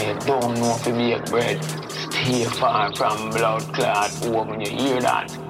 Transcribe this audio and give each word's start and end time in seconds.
you 0.00 0.14
don't 0.26 0.54
know 0.58 0.76
if 0.78 0.86
you 0.86 0.94
make 0.94 1.24
bread. 1.26 1.62
Stay 1.90 2.44
far 2.44 2.94
from 2.94 3.30
blood 3.30 3.62
clot 3.74 4.10
oven, 4.26 4.60
you 4.60 4.70
hear 4.70 5.00
that? 5.00 5.45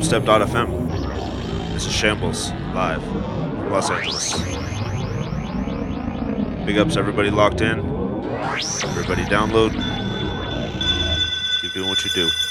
dubstep.fm. 0.00 1.74
This 1.74 1.84
is 1.84 1.92
Shambles, 1.92 2.52
live 2.72 3.02
from 3.02 3.70
Los 3.70 3.90
Angeles. 3.90 4.32
Big 6.64 6.78
ups, 6.78 6.96
everybody 6.96 7.28
locked 7.28 7.60
in. 7.60 7.80
Everybody 7.80 9.24
download. 9.24 9.72
Keep 11.60 11.74
doing 11.74 11.88
what 11.90 12.02
you 12.02 12.10
do. 12.14 12.49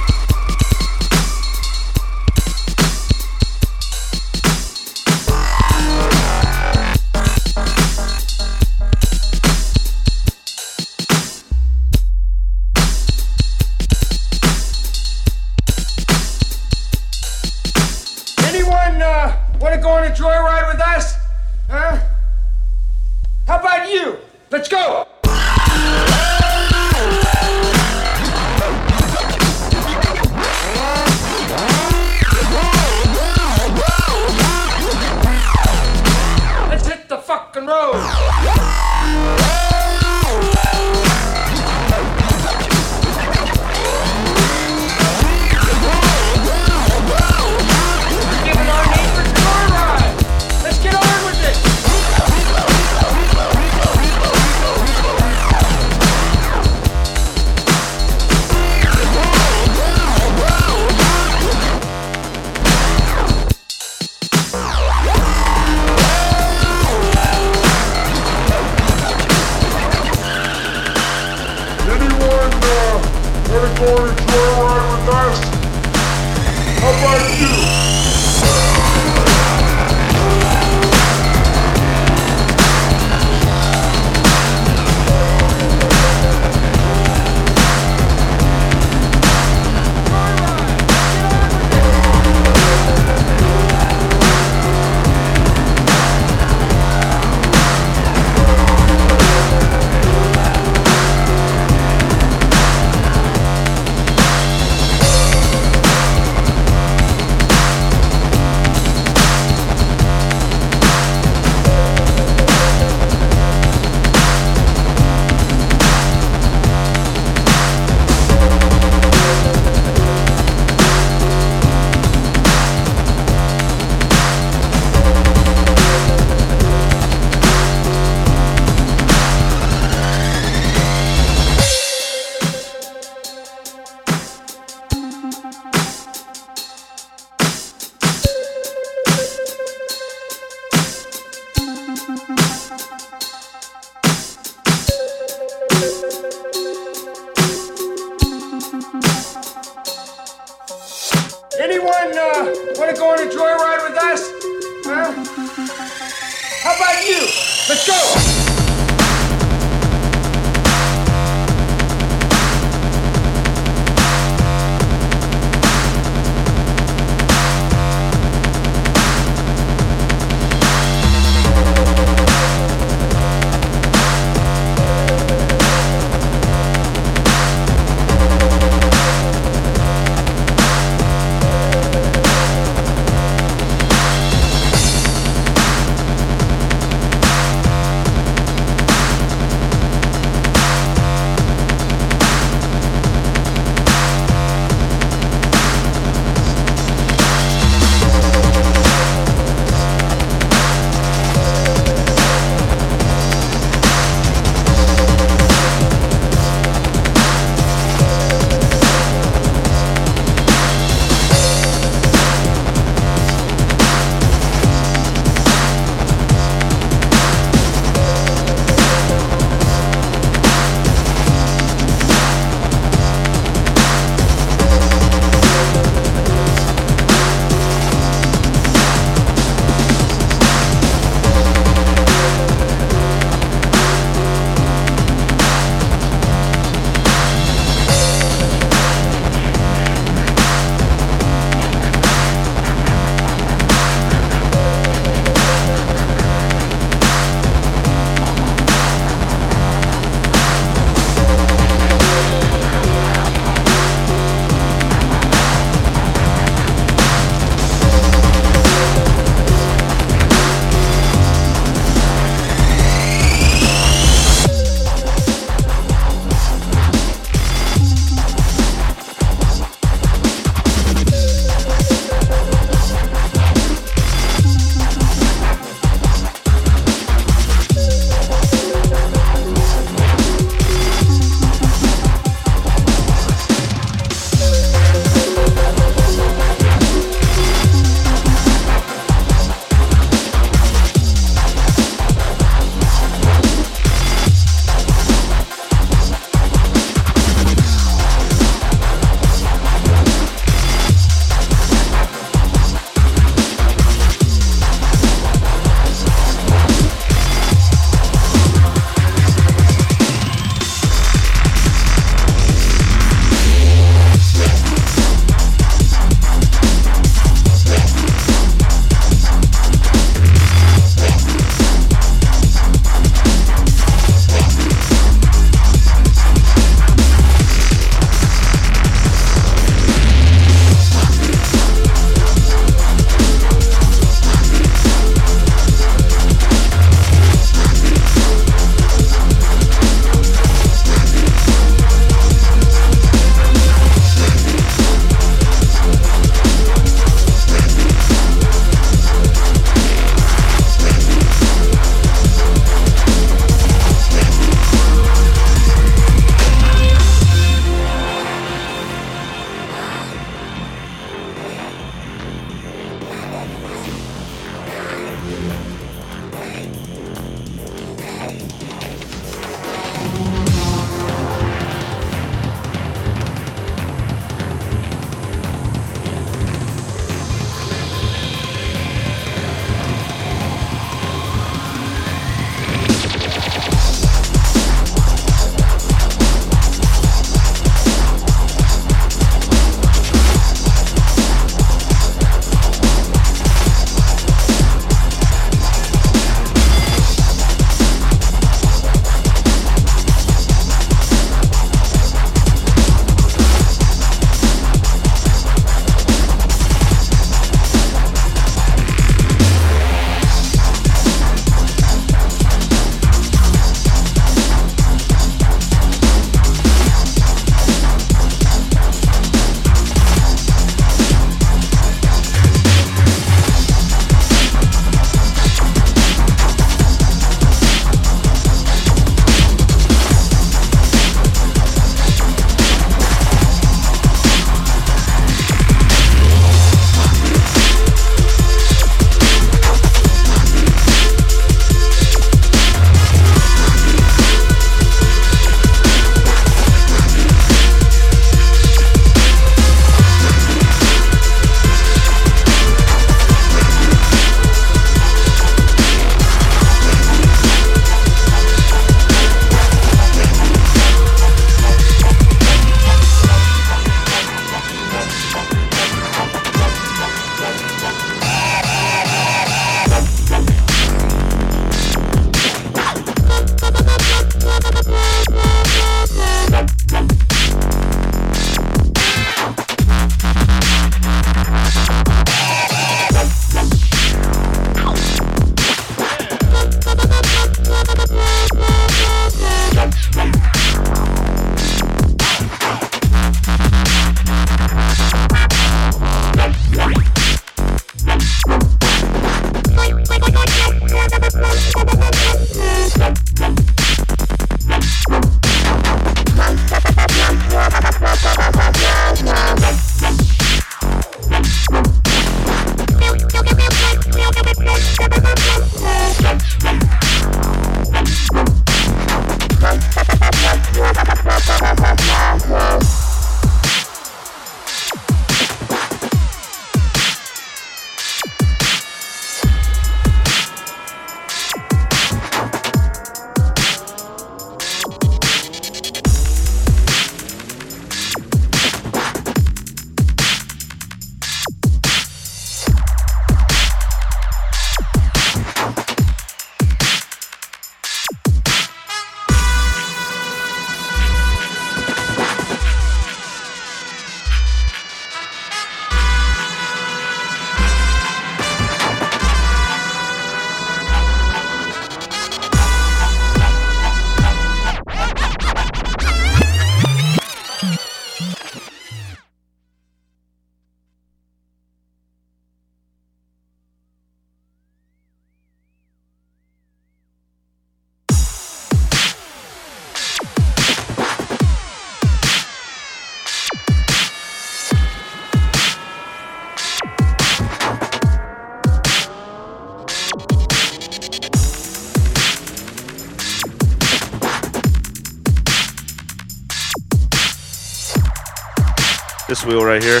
Wheel 599.48 599.64
right 599.64 599.82
here. 599.82 600.00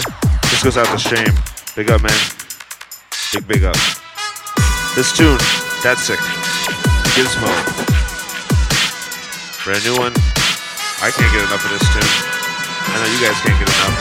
This 0.52 0.62
goes 0.62 0.76
out 0.76 0.84
to 0.92 0.98
Shame. 0.98 1.32
Big 1.74 1.90
up, 1.90 2.02
man. 2.02 2.20
Big, 3.32 3.48
big 3.48 3.64
up. 3.64 3.80
This 4.94 5.16
tune, 5.16 5.40
that's 5.82 6.04
sick. 6.04 6.20
Gizmo. 7.16 7.48
Brand 9.64 9.84
new 9.88 9.96
one. 9.96 10.12
I 11.00 11.08
can't 11.16 11.32
get 11.32 11.40
enough 11.48 11.64
of 11.64 11.72
this 11.72 11.86
tune. 11.96 12.12
I 12.92 13.00
know 13.00 13.08
you 13.08 13.20
guys 13.24 13.40
can't 13.40 13.56
get 13.56 13.68
enough. 13.72 13.96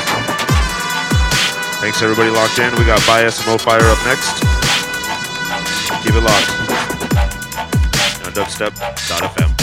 Thanks 1.80 2.02
everybody 2.02 2.30
locked 2.30 2.60
in. 2.60 2.76
We 2.76 2.84
got 2.84 3.00
Bias 3.08 3.48
and 3.48 3.62
Fire 3.62 3.80
up 3.80 4.04
next. 4.04 4.43
Keep 6.04 6.16
it 6.16 6.24
locked. 6.28 6.52
On 8.28 8.34
dubstep.fm. 8.34 9.57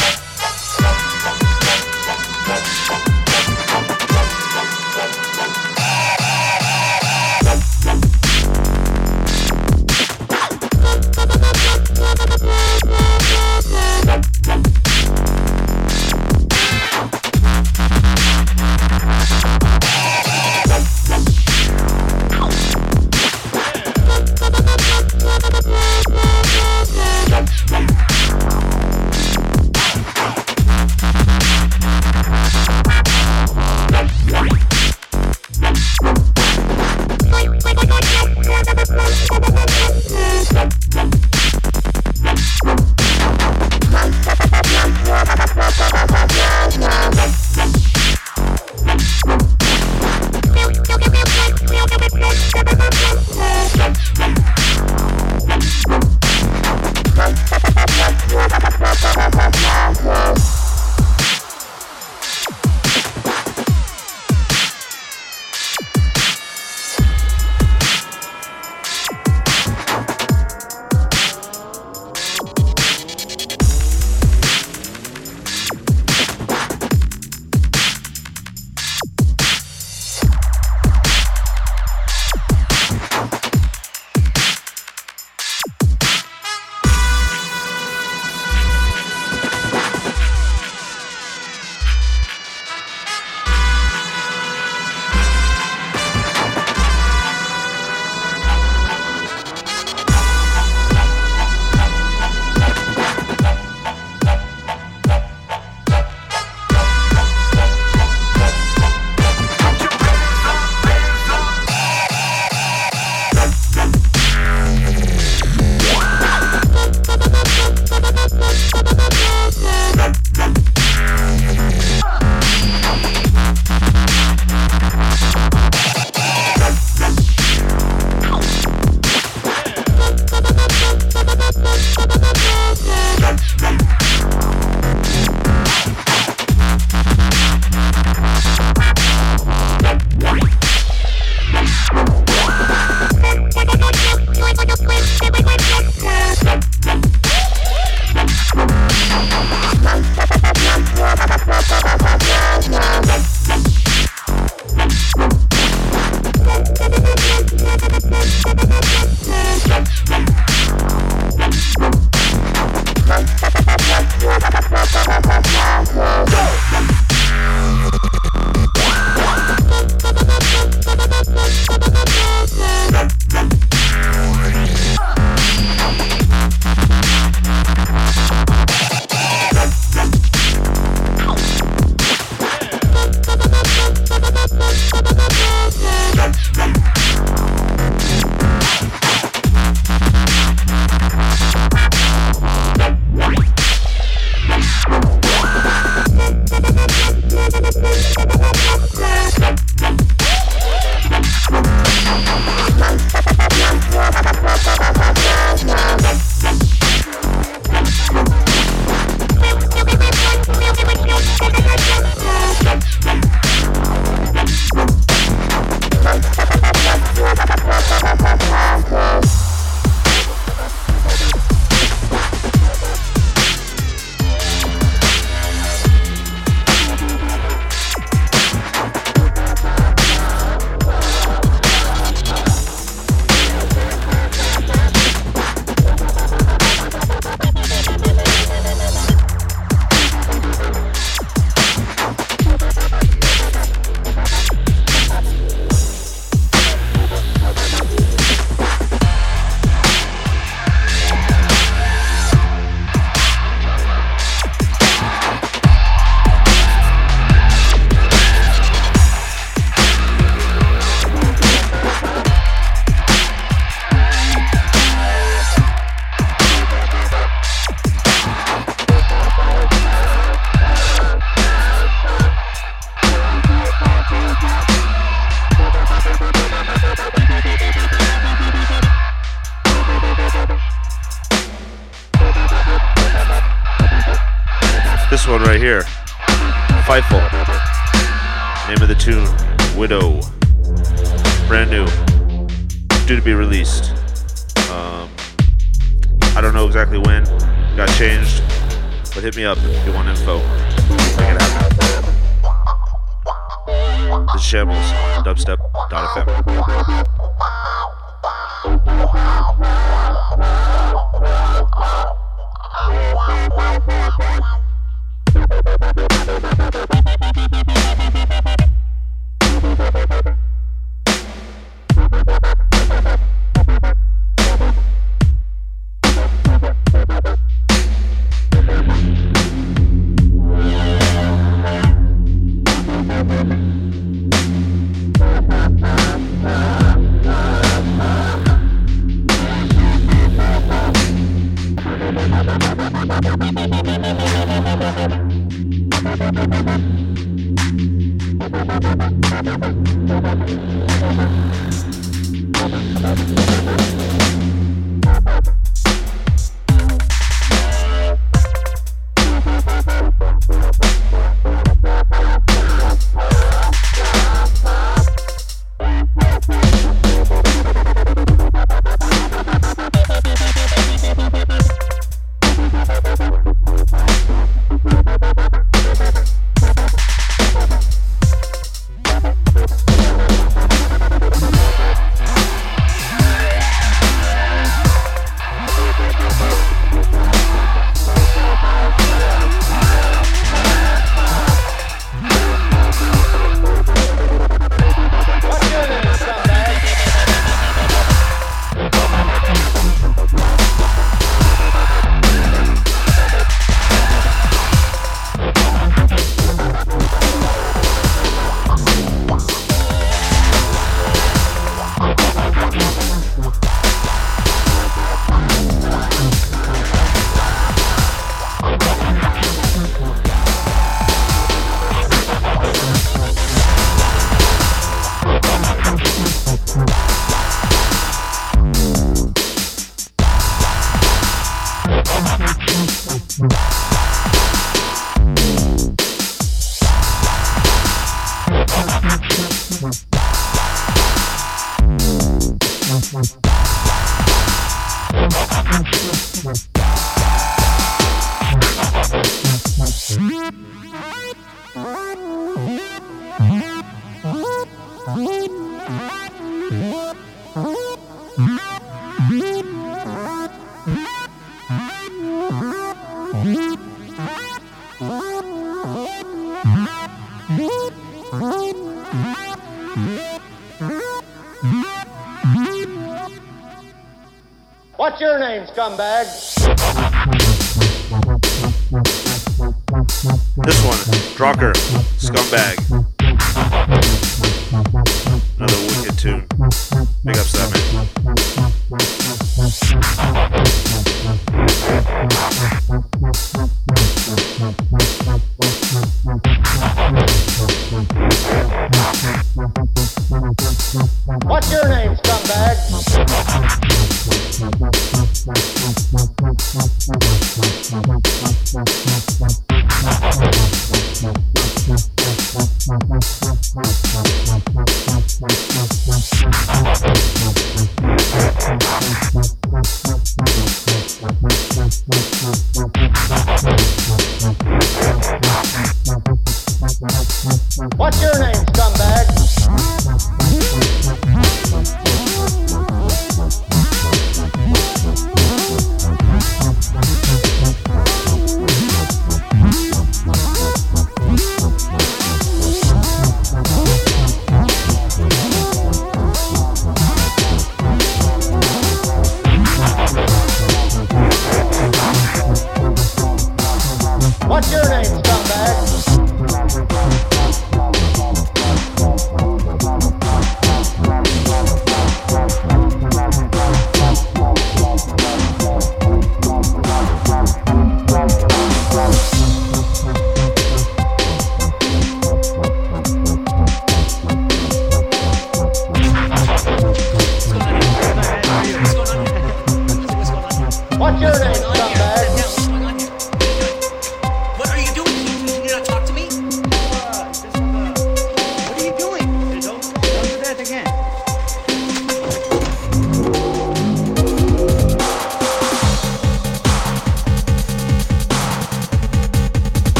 scumbag? 475.74 476.33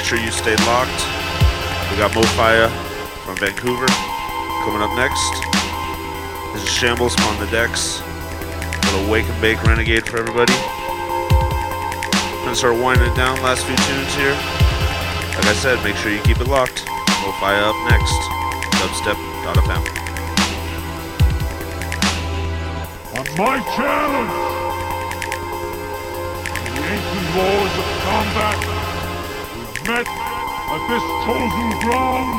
Make 0.00 0.08
sure 0.08 0.18
you 0.18 0.30
stay 0.30 0.56
locked. 0.64 1.04
We 1.92 1.98
got 2.00 2.10
Mofia 2.16 2.70
from 3.20 3.36
Vancouver 3.36 3.84
coming 4.64 4.80
up 4.80 4.96
next. 4.96 5.20
This 6.54 6.62
is 6.62 6.70
Shambles 6.70 7.14
on 7.28 7.38
the 7.38 7.46
decks. 7.50 8.00
A 8.00 8.96
little 8.96 9.10
Wake 9.10 9.28
and 9.28 9.40
Bake 9.42 9.62
Renegade 9.62 10.08
for 10.08 10.16
everybody. 10.16 10.54
Gonna 12.40 12.56
start 12.56 12.80
winding 12.80 13.12
it 13.12 13.14
down. 13.14 13.42
Last 13.42 13.66
few 13.66 13.76
tunes 13.76 14.14
here. 14.14 14.32
Like 15.36 15.52
I 15.52 15.54
said, 15.60 15.84
make 15.84 15.96
sure 15.96 16.10
you 16.10 16.22
keep 16.22 16.40
it 16.40 16.48
locked. 16.48 16.80
Mofia 17.20 17.60
up 17.60 17.76
next. 17.92 18.16
Dubstep.fm. 18.80 19.84
On 23.20 23.26
my 23.36 23.60
challenge, 23.76 24.32
the 26.64 26.82
ancient 26.88 27.36
laws 27.36 27.78
of 27.78 27.84
combat 28.00 28.79
met 29.90 30.06
at 30.06 30.82
this 30.88 31.04
chosen 31.26 31.68
ground 31.80 32.30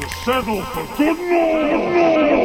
to 0.00 0.08
settle 0.24 0.62
for 0.72 0.84
good 0.96 1.18
law. 1.30 2.35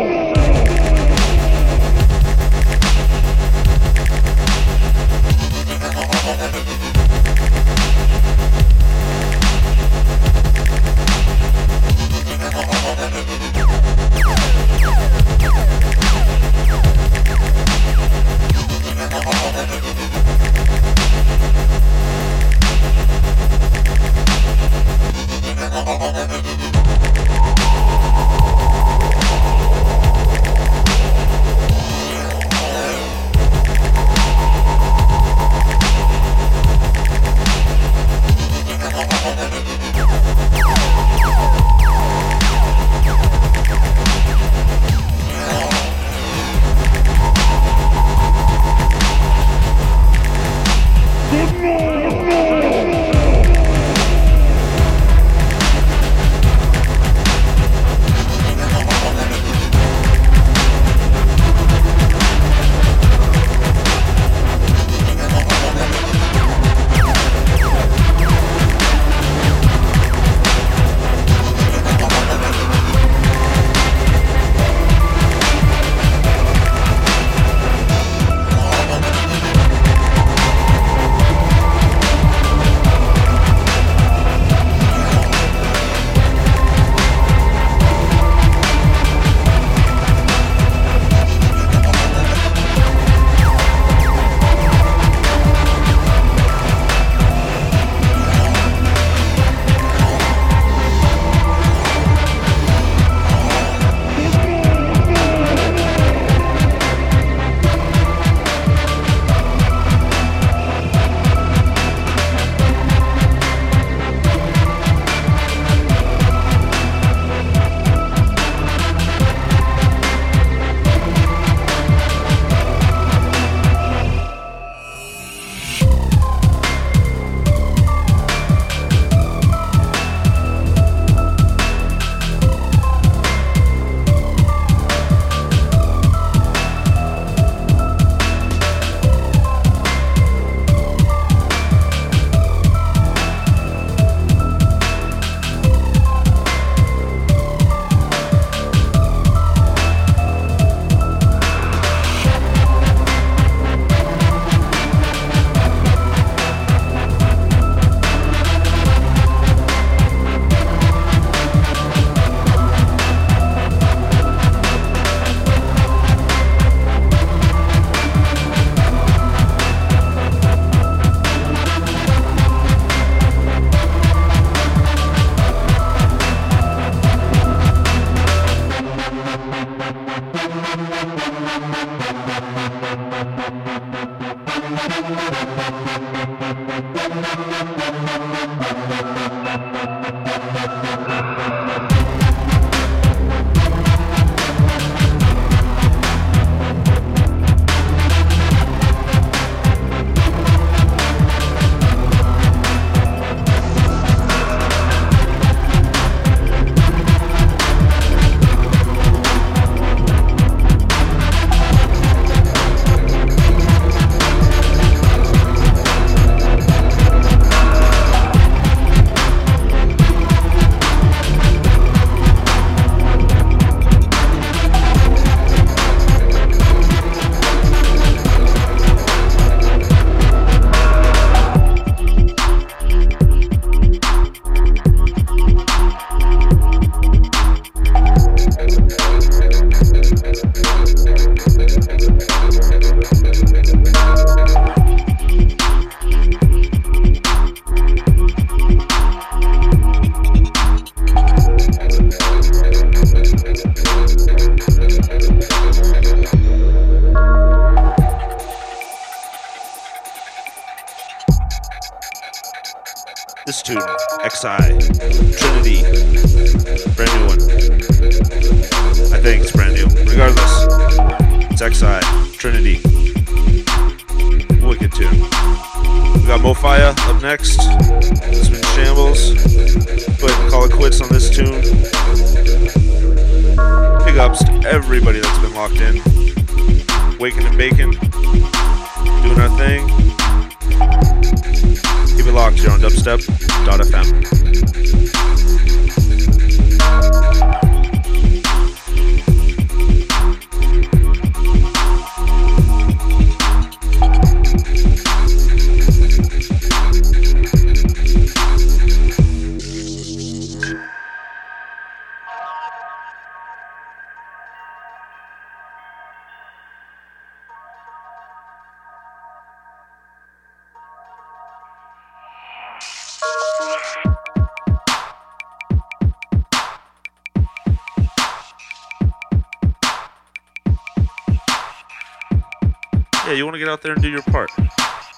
Yeah, 333.32 333.38
you 333.38 333.46
want 333.46 333.56
to 333.56 333.60
get 333.60 333.70
out 333.70 333.82
there 333.82 333.94
and 333.94 334.02
do 334.02 334.10
your 334.10 334.24
part. 334.24 334.52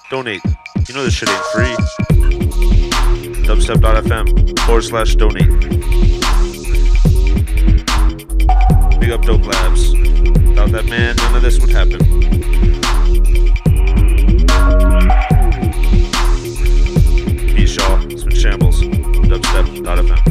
Donate. 0.08 0.40
You 0.86 0.94
know 0.94 1.02
this 1.02 1.14
shit 1.14 1.28
ain't 1.28 1.44
free. 1.46 1.74
Dubstep.fm 3.42 4.56
forward 4.60 4.82
slash 4.84 5.16
donate. 5.16 5.50
Big 9.00 9.10
up 9.10 9.22
Dope 9.22 9.44
Labs. 9.44 9.94
Without 10.46 10.70
that 10.70 10.84
man, 10.88 11.16
none 11.16 11.34
of 11.34 11.42
this 11.42 11.58
would 11.58 11.70
happen. 11.70 11.98
Peace, 17.48 17.74
y'all. 17.74 18.12
It's 18.12 18.22
been 18.22 18.36
Shambles. 18.36 18.80
Dubstep.fm. 18.80 20.23